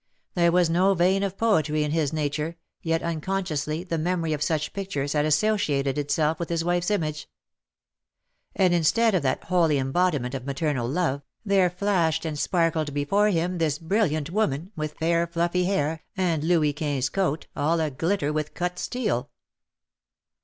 There 0.33 0.51
was 0.51 0.67
no 0.67 0.95
vein 0.95 1.21
of 1.21 1.37
poetry 1.37 1.83
in 1.83 1.91
his 1.91 2.11
nature, 2.11 2.57
yet 2.81 3.03
unconsciously 3.03 3.83
the 3.83 3.99
memory 3.99 4.33
of 4.33 4.41
such 4.41 4.73
pictures 4.73 5.13
had 5.13 5.25
associated 5.25 5.95
itself 5.99 6.39
with 6.39 6.49
his 6.49 6.63
wife's 6.63 6.89
image. 6.89 7.29
And 8.55 8.73
instead 8.73 9.13
of 9.13 9.21
that 9.21 9.43
holy 9.43 9.77
embodiment 9.77 10.33
of 10.33 10.43
maternal 10.43 10.89
love, 10.89 11.21
there 11.45 11.69
flashed 11.69 12.25
and 12.25 12.39
sparkled 12.39 12.95
before 12.95 13.27
him 13.29 13.59
this 13.59 13.77
brilliant 13.77 14.31
woman, 14.31 14.71
with 14.75 14.97
fair 14.97 15.27
fluffy 15.27 15.65
hair, 15.65 16.01
and 16.17 16.43
Louis 16.43 16.73
Quinze 16.73 17.07
coat, 17.09 17.45
all 17.55 17.79
a 17.79 17.91
glitter 17.91 18.33
with 18.33 18.55
cut 18.55 18.79
steel. 18.79 19.29